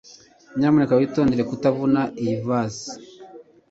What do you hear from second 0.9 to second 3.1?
witondere kutavuna iyi vase